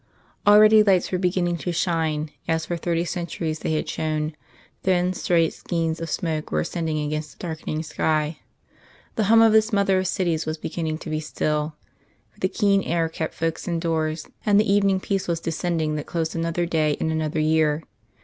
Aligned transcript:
Already 0.47 0.81
lights 0.81 1.11
were 1.11 1.19
beginning 1.19 1.57
to 1.57 1.71
shine, 1.71 2.31
as 2.47 2.65
for 2.65 2.75
thirty 2.75 3.05
centuries 3.05 3.59
they 3.59 3.73
had 3.73 3.87
shone; 3.87 4.33
thin 4.81 5.13
straight 5.13 5.53
skeins 5.53 6.01
of 6.01 6.09
smoke 6.09 6.49
were 6.51 6.61
ascending 6.61 6.97
against 7.05 7.33
the 7.33 7.47
darkening 7.47 7.83
sky. 7.83 8.39
The 9.13 9.25
hum 9.25 9.43
of 9.43 9.53
this 9.53 9.71
Mother 9.71 9.99
of 9.99 10.07
cities 10.07 10.47
was 10.47 10.57
beginning 10.57 10.97
to 10.97 11.11
be 11.11 11.19
still, 11.19 11.75
for 12.31 12.39
the 12.39 12.49
keen 12.49 12.81
air 12.81 13.09
kept 13.09 13.35
folks 13.35 13.67
indoors; 13.67 14.25
and 14.43 14.59
the 14.59 14.73
evening 14.73 14.99
peace 14.99 15.27
was 15.27 15.39
descending 15.39 15.97
that 15.97 16.07
closed 16.07 16.35
another 16.35 16.65
day 16.65 16.97
and 16.99 17.11
another 17.11 17.39
year. 17.39 17.83